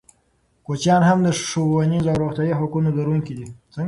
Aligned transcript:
کوچیان 0.65 1.01
هم 1.09 1.19
د 1.21 1.27
ښوونیزو 1.47 2.09
او 2.11 2.19
روغتیايي 2.23 2.53
حقونو 2.59 2.89
لرونکي 2.97 3.33
دي. 3.37 3.47